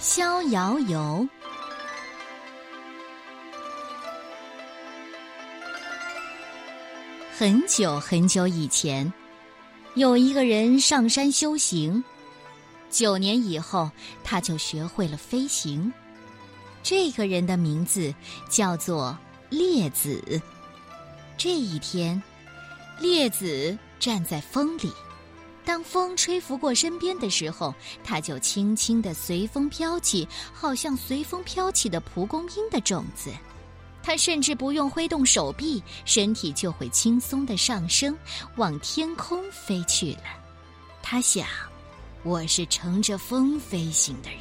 [0.00, 1.28] 逍遥游。
[7.36, 9.12] 很久很久以前，
[9.96, 12.02] 有一个人上山修行，
[12.88, 13.90] 九年以后，
[14.24, 15.92] 他就学会了飞行。
[16.82, 18.14] 这个人的名字
[18.48, 19.14] 叫做
[19.50, 20.40] 列子。
[21.36, 22.22] 这一天，
[22.98, 24.90] 列子站在风里。
[25.70, 33.30] 当风吹拂过身边的时候，它就轻轻地随风飘起，好像随风飘起的蒲公英的种子。
[34.02, 38.18] 它甚至不用挥动手臂，身体就会轻松地上升，
[38.56, 40.24] 往天空飞去了。
[41.04, 41.46] 他想
[42.24, 44.40] ：“我是乘着风飞行的人，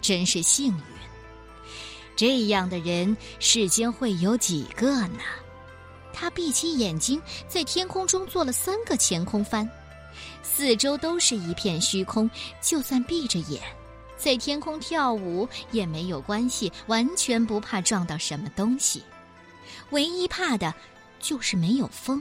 [0.00, 0.82] 真是幸运。
[2.16, 5.18] 这样的人世间会有几个呢？”
[6.10, 9.70] 他闭起眼睛，在天空中做了三个前空翻。
[10.42, 12.30] 四周都是一片虚空，
[12.60, 13.62] 就算闭着眼，
[14.16, 19.02] 在天空跳舞也没有关系，完全不怕撞到什么东西。
[19.90, 20.74] 唯一怕的，
[21.20, 22.20] 就是没有风。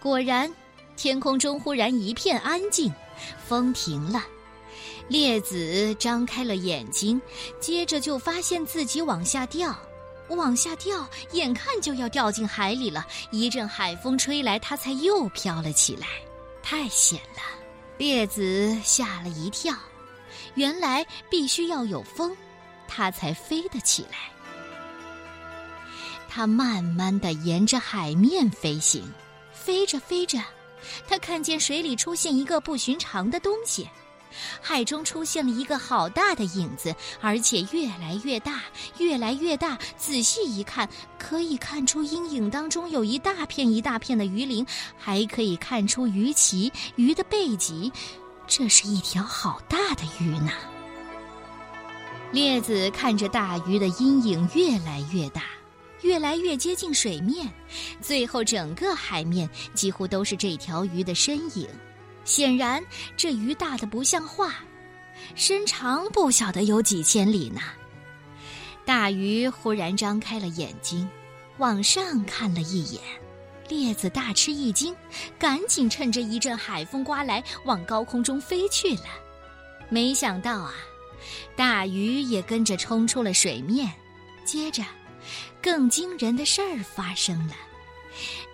[0.00, 0.52] 果然，
[0.96, 2.92] 天空中忽然一片安静，
[3.46, 4.24] 风停了。
[5.08, 7.20] 列子张开了眼睛，
[7.60, 9.76] 接着就发现自己往下掉，
[10.30, 13.06] 往下掉，眼看就要掉进海里了。
[13.30, 16.06] 一阵海风吹来，他才又飘了起来。
[16.68, 17.42] 太险了，
[17.96, 19.72] 列子吓了一跳。
[20.56, 22.36] 原来必须要有风，
[22.88, 24.32] 它才飞得起来。
[26.28, 29.08] 它慢慢的沿着海面飞行，
[29.52, 30.42] 飞着飞着，
[31.06, 33.88] 它看见水里出现一个不寻常的东西。
[34.60, 38.62] 海中出现了一个好大的影子，而且越来越大，
[38.98, 39.78] 越来越大。
[39.96, 44.66] 仔细一看，可以看出阴影当中有一大片一大片的鱼鳞，
[44.98, 47.92] 还可以看出鱼鳍、鱼的背脊。
[48.46, 50.52] 这是一条好大的鱼呢。
[52.32, 55.42] 列子看着大鱼的阴影越来越大，
[56.02, 57.50] 越来越接近水面，
[58.00, 61.68] 最后整个海面几乎都是这条鱼的身影。
[62.26, 62.84] 显然，
[63.16, 64.56] 这鱼大的不像话，
[65.34, 67.62] 身长不晓得有几千里呢。
[68.84, 71.08] 大鱼忽然张开了眼睛，
[71.58, 73.00] 往上看了一眼，
[73.68, 74.94] 列子大吃一惊，
[75.38, 79.06] 赶紧趁着一阵海风刮来，往高空中飞去了。
[79.88, 80.74] 没想到啊，
[81.54, 83.90] 大鱼也跟着冲出了水面。
[84.44, 84.84] 接着，
[85.62, 87.54] 更惊人的事儿发生了。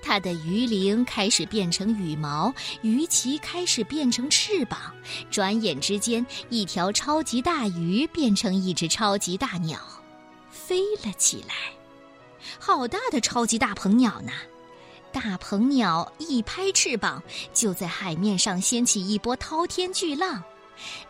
[0.02, 2.52] 它的鱼鳞开始变成羽毛，
[2.82, 4.92] 鱼鳍开始变成翅膀，
[5.30, 9.78] 转眼之间，一条超级大鱼变成一只超级大鸟，
[10.50, 11.54] 飞了起来。
[12.58, 14.32] 好大的超级大鹏鸟呢！
[15.12, 17.22] 大鹏鸟一拍翅膀，
[17.54, 20.42] 就在海面上掀起一波滔天巨浪。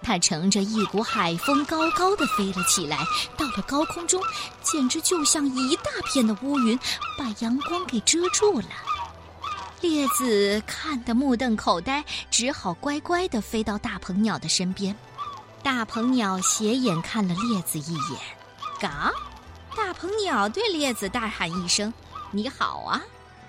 [0.02, 2.98] 它乘着一股海风，高高的飞了起来。
[3.36, 4.22] 到了高空中，
[4.62, 6.78] 简直就像一大片的乌云，
[7.18, 8.66] 把阳光给遮住了。
[9.80, 14.96] 列子看得目瞪口呆，只好乖乖地飞到大鹏鸟的身边。
[15.62, 18.20] 大鹏鸟斜眼看了列子一眼，
[18.80, 19.12] 嘎！
[19.76, 21.92] 大鹏鸟对列子大喊一声
[22.30, 23.00] ：“你好啊！”“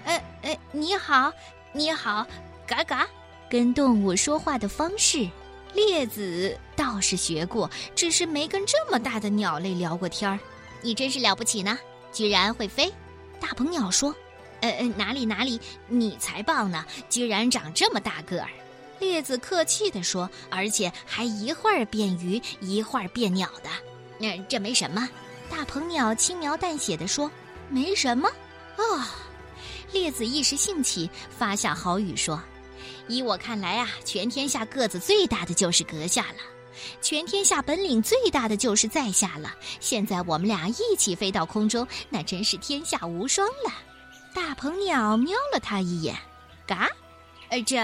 [0.05, 1.31] 呃呃，你好，
[1.72, 2.25] 你好，
[2.66, 3.07] 嘎嘎！”
[3.50, 5.29] 跟动物说话的方式。
[5.73, 10.39] 列子倒是学过，只是没跟这么大的鸟类聊过天儿。
[10.81, 11.78] 你真是了不起呢，
[12.11, 12.91] 居然会飞！
[13.39, 14.16] 大鹏鸟说
[14.61, 18.50] ：“呃呃，哪里哪里，你才棒呢，居然长这么大个儿。”
[19.00, 23.69] 列子客气地说：“而且还一会儿变鱼，一会儿变鸟的。”
[24.19, 25.09] 那这没什么。
[25.50, 27.29] 大鹏鸟轻描淡写地说
[27.69, 28.29] ：“没什么。”
[28.78, 29.03] 哦，
[29.91, 32.41] 列子一时兴起，发下豪语说。
[33.08, 36.38] 依我看来啊，全天下个子最大的就是阁下了，
[37.02, 39.53] 全天下本领最大的就是在下了。
[39.80, 43.74] 现在我们俩一起飞到空中，那真是天下无双了。
[44.34, 46.16] 大鹏鸟瞄了他一眼，
[46.66, 46.90] 嘎，
[47.50, 47.78] 呃，这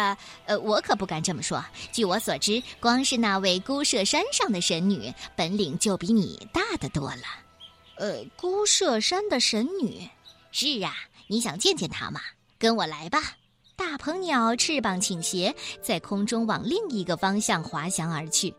[0.46, 1.64] 呃，我可不敢这么说。
[1.92, 7.24] 据我所知，光是那位孤舍山上的神女，本领就比你大得多了。
[7.98, 10.10] 呃，孤舍山的神女，
[10.52, 10.96] 是啊，
[11.28, 12.22] 你想见见她吗？
[12.58, 13.36] 跟我来吧。
[13.80, 18.54] 大鹏鸟翅膀倾斜，在空中往另一个方向滑翔而去。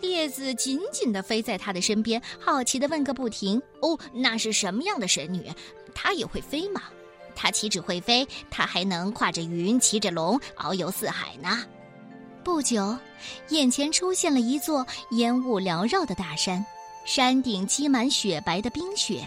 [0.00, 5.48] 列子紧紧地飞在他的身边，好奇地问个不停：“哦，那是什么样的神女？
[5.94, 6.82] 她也会飞吗？
[7.36, 11.64] 她岂止会飞，她还能跨着云，骑着龙，遨游四海呢！”
[12.42, 12.98] 不久，
[13.50, 16.66] 眼前出现了一座烟雾缭绕的大山，
[17.04, 19.22] 山顶积满雪白的冰雪，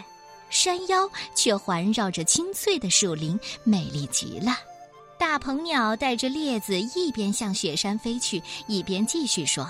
[0.50, 4.58] 山腰却环绕着青翠的树林，美丽极了。
[5.42, 9.68] 鹏鸟带着列子一边向雪山飞去，一边继续说：“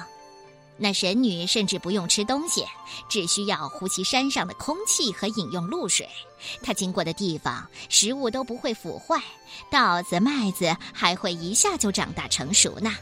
[0.78, 2.66] 那神女甚至不用吃东西，
[3.08, 6.08] 只需要呼吸山上的空气和饮用露水。
[6.62, 9.24] 她经过的地方，食物都不会腐坏，
[9.70, 12.94] 稻子、麦子还会一下就长大成熟呢。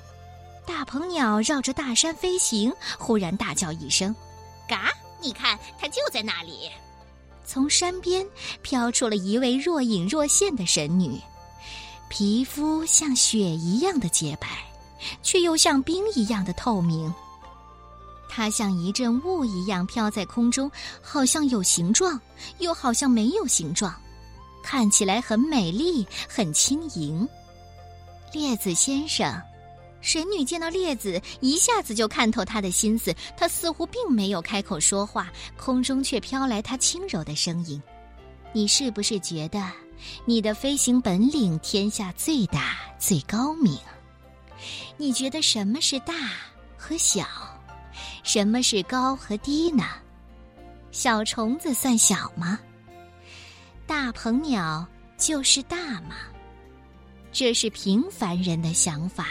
[0.65, 4.15] 大鹏鸟绕着大山飞行，忽然大叫一声
[4.69, 4.93] ：“嘎！
[5.19, 6.69] 你看，它就在那里。”
[7.43, 8.23] 从山边
[8.61, 11.19] 飘出了一位若隐若现的神女，
[12.09, 14.47] 皮肤像雪一样的洁白，
[15.21, 17.13] 却又像冰一样的透明。
[18.27, 20.69] 它像一阵雾一样飘在空中，
[21.01, 22.19] 好像有形状，
[22.57, 23.93] 又好像没有形状，
[24.63, 27.27] 看起来很美丽，很轻盈。
[28.33, 29.41] 列子先生，
[30.01, 33.15] 神女见到列子，一下子就看透他的心思。
[33.37, 37.81] 他似乎并没有开口说话，空中却飘来他轻柔的声音
[38.53, 39.59] ：“你是不是觉得
[40.25, 43.77] 你的飞行本领天下最大、最高明？
[44.97, 46.13] 你觉得什么是大
[46.77, 47.25] 和小？”
[48.23, 49.83] 什么是高和低呢？
[50.91, 52.59] 小虫子算小吗？
[53.87, 54.85] 大鹏鸟
[55.17, 56.15] 就是大吗？
[57.31, 59.27] 这是平凡人的想法，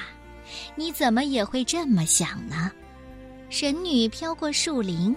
[0.75, 2.70] 你怎么也会这么想呢？
[3.50, 5.15] 神女飘过树林，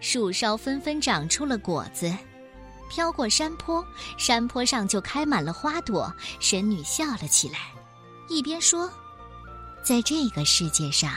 [0.00, 2.12] 树梢纷纷长出了果子；
[2.88, 3.84] 飘过山坡，
[4.16, 6.12] 山坡上就开满了花朵。
[6.40, 7.72] 神女笑了起来，
[8.28, 8.90] 一边说
[9.82, 11.12] ：“在这个世界上。”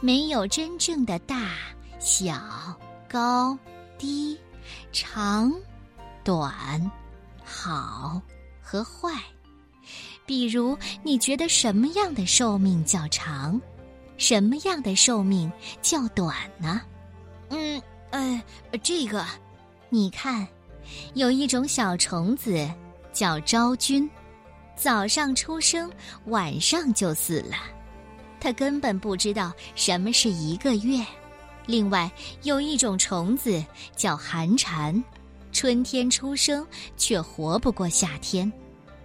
[0.00, 1.54] 没有真正的大、
[1.98, 2.32] 小、
[3.10, 3.58] 高、
[3.98, 4.38] 低、
[4.92, 5.52] 长、
[6.22, 6.88] 短、
[7.44, 8.22] 好
[8.62, 9.10] 和坏。
[10.24, 13.60] 比如，你觉得什么样的寿命较长，
[14.18, 15.50] 什么样的寿命
[15.82, 16.80] 较短呢？
[17.48, 18.40] 嗯，呃，
[18.80, 19.26] 这个，
[19.88, 20.46] 你看，
[21.14, 22.68] 有一种小虫子
[23.12, 24.08] 叫昭君，
[24.76, 25.90] 早上出生，
[26.26, 27.56] 晚上就死了。
[28.40, 31.04] 他根本不知道什么是一个月。
[31.66, 32.10] 另外，
[32.44, 33.62] 有一种虫子
[33.96, 35.02] 叫寒蝉，
[35.52, 38.50] 春天出生却活不过夏天。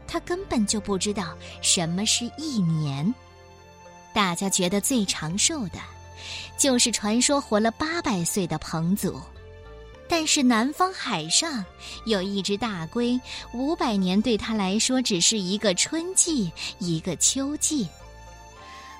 [0.07, 3.13] 他根本就不知道什么是一年。
[4.13, 5.79] 大家觉得最长寿的，
[6.55, 9.19] 就是传说活了八百岁的彭祖。
[10.07, 11.65] 但是南方海上
[12.05, 13.19] 有一只大龟，
[13.53, 17.87] 五百年对他来说只是一个春季，一个秋季。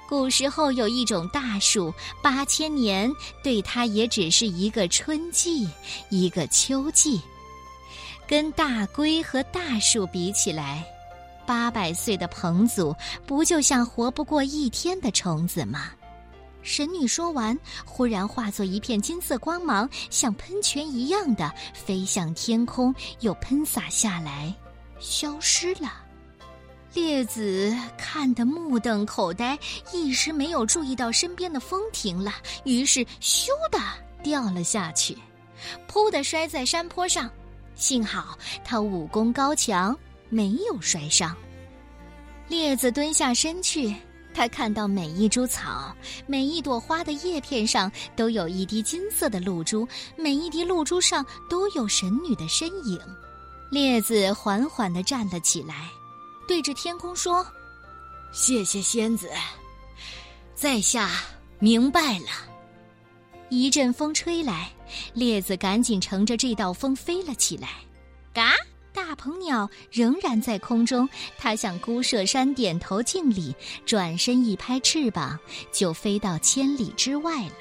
[0.10, 3.12] 古时候有一种大树，八千年
[3.44, 5.68] 对它也只是一个春季，
[6.10, 7.20] 一个秋季。
[8.28, 10.86] 跟大龟和大树比起来，
[11.48, 12.96] 八百岁的彭祖
[13.26, 15.92] 不就像活不过一天的虫子吗？
[16.64, 24.54] 神女说完，忽然化作一片金色光芒，像喷泉一样的飞向天空，又喷洒下来，
[25.00, 26.02] 消失了。
[26.94, 29.58] 列子看得目瞪口呆，
[29.92, 32.34] 一时没有注意到身边的风停了，
[32.66, 33.80] 于是咻的
[34.24, 35.18] 掉了下去，
[35.88, 37.30] 噗的摔在山坡上。
[37.76, 39.98] 幸好他武功高强，
[40.30, 41.36] 没有摔伤。
[42.48, 43.96] 列子蹲下身去，
[44.34, 45.96] 他看到每一株草、
[46.26, 49.88] 每一朵花的叶片上都有一滴金色的露珠，
[50.18, 53.00] 每一滴露珠上都有神女的身影。
[53.72, 55.90] 列子缓缓地站了起来。
[56.48, 57.46] 对着天空说
[58.34, 59.32] ：“谢谢仙子，
[60.54, 61.10] 在下
[61.60, 62.28] 明白了。”
[63.50, 64.72] 一阵风吹来，
[65.14, 67.70] 列子赶紧乘着这道风飞了起来。
[68.34, 68.52] 嘎！
[68.94, 75.38] 大鹏鸟仍然在空中，它向孤舍山点头敬礼，转身一拍翅膀，
[75.72, 77.56] 就飞到千里之外了。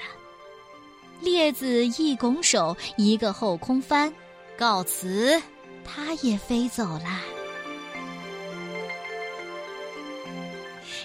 [1.19, 4.13] 列子一拱手，一个后空翻，
[4.57, 5.41] 告辞，
[5.83, 7.42] 它也飞走了。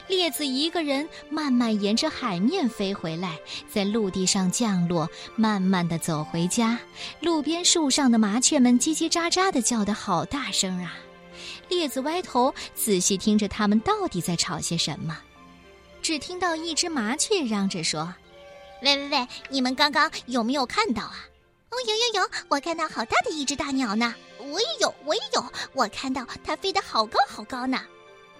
[0.08, 3.38] 列子一个人慢慢沿着海面飞回来，
[3.70, 6.78] 在陆地上降落，慢慢的走回家。
[7.20, 10.94] 路边树上的麻雀们叽叽喳喳的叫得好大声啊！
[11.68, 15.16] 列子歪头仔细听着，他们到底在吵些什么？
[16.00, 18.14] 只听到一只麻雀嚷着说
[18.82, 21.28] ：“喂喂喂，你们刚刚有没有看到啊？
[21.70, 24.14] 哦，有有有，我看到好大的一只大鸟呢！
[24.38, 27.78] 我也有，我也有，我看到它飞得好高好高呢！”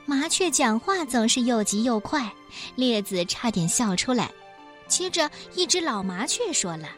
[0.09, 2.33] 麻雀讲话总是又急又快，
[2.77, 4.33] 列子差点笑出来。
[4.87, 6.88] 接着，一只老麻雀说了：“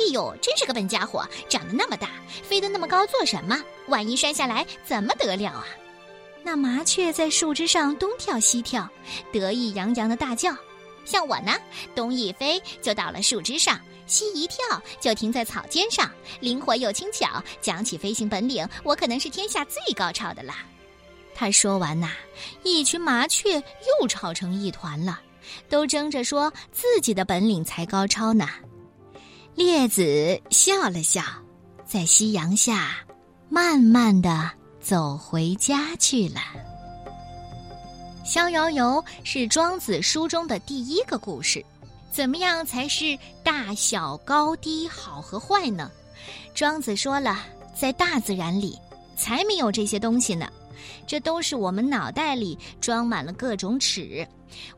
[0.00, 2.08] 哎呦，真是个笨家伙，长得那么大，
[2.42, 3.62] 飞得那么高做什么？
[3.88, 5.66] 万一摔下来怎么得了啊？”
[6.42, 8.88] 那麻雀在树枝上东跳西跳，
[9.30, 10.56] 得意洋洋的大叫
[11.04, 11.52] ：“像我呢，
[11.94, 14.56] 东一飞就到了树枝上，西一跳
[14.98, 17.44] 就停在草尖上，灵活又轻巧。
[17.60, 20.54] 讲起飞行本领，我可能是天下最高超的了。”
[21.34, 22.10] 他说完呐，
[22.62, 23.56] 一群麻雀
[24.00, 25.20] 又吵成一团了。
[25.68, 28.48] 都争着说自己的本领才高超呢。
[29.54, 31.22] 列子笑了笑，
[31.86, 32.96] 在夕阳下，
[33.50, 34.50] 慢慢的
[34.80, 36.40] 走回家去了。
[38.24, 41.62] 逍遥游是庄子书中的第一个故事，
[42.10, 45.90] 怎么样才是大小高低好和坏呢？
[46.54, 47.38] 庄子说了，
[47.78, 48.78] 在大自然里，
[49.14, 50.50] 才没有这些东西呢。
[51.06, 54.26] 这都是我们脑袋里装满了各种尺，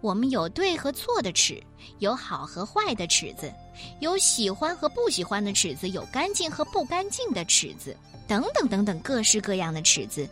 [0.00, 1.62] 我们有对和错的尺，
[1.98, 3.52] 有好和坏的尺子，
[4.00, 7.96] 有喜欢和不喜欢的尺子，有干净和不干净的尺子，
[8.26, 10.28] 等等等等，各式各样的尺子。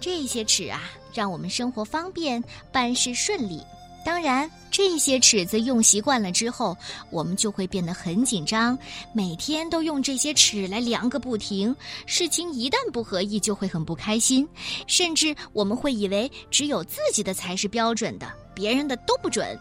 [0.00, 3.62] 这些尺啊，让我们生活方便，办事顺利。
[4.04, 6.76] 当然，这些尺子用习惯了之后，
[7.10, 8.78] 我们就会变得很紧张，
[9.12, 11.74] 每天都用这些尺来量个不停。
[12.06, 14.48] 事情一旦不合意，就会很不开心，
[14.86, 19.58] 甚至我们会以为只有自己的才是标准的，别人的都不准。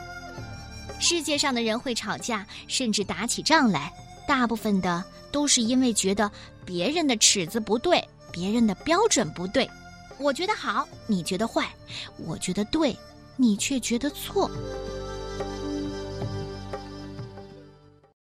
[1.00, 3.92] 世界上的人会吵架，甚至打起仗来，
[4.26, 6.30] 大部分的都是因为觉得
[6.64, 9.68] 别人的尺子不对，别人的标准不对。
[10.18, 11.64] 我觉得好，你觉得坏；
[12.18, 12.94] 我觉得对。
[13.36, 14.50] 你却觉得错。